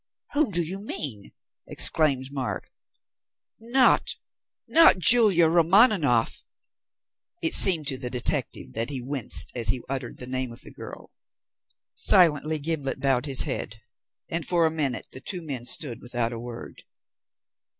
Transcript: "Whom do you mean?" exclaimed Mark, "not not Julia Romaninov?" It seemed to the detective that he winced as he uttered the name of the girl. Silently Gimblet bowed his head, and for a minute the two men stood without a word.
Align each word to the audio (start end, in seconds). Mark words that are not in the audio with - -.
"Whom 0.33 0.49
do 0.49 0.63
you 0.63 0.79
mean?" 0.79 1.31
exclaimed 1.67 2.31
Mark, 2.31 2.71
"not 3.59 4.15
not 4.67 4.97
Julia 4.97 5.47
Romaninov?" 5.47 6.41
It 7.43 7.53
seemed 7.53 7.85
to 7.89 7.99
the 7.99 8.09
detective 8.09 8.73
that 8.73 8.89
he 8.89 8.99
winced 8.99 9.51
as 9.53 9.67
he 9.67 9.83
uttered 9.87 10.17
the 10.17 10.25
name 10.25 10.51
of 10.51 10.61
the 10.61 10.71
girl. 10.73 11.11
Silently 11.93 12.57
Gimblet 12.57 12.99
bowed 12.99 13.27
his 13.27 13.43
head, 13.43 13.79
and 14.27 14.43
for 14.43 14.65
a 14.65 14.71
minute 14.71 15.05
the 15.11 15.21
two 15.21 15.43
men 15.43 15.65
stood 15.65 16.01
without 16.01 16.33
a 16.33 16.39
word. 16.39 16.81